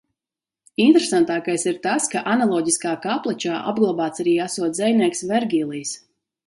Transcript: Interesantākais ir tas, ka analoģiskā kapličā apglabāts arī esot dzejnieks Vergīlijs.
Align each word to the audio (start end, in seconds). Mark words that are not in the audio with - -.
Interesantākais 0.85 1.65
ir 1.71 1.77
tas, 1.83 2.09
ka 2.15 2.25
analoģiskā 2.37 2.97
kapličā 3.07 3.63
apglabāts 3.75 4.27
arī 4.27 4.37
esot 4.49 4.79
dzejnieks 4.81 5.27
Vergīlijs. 5.35 5.99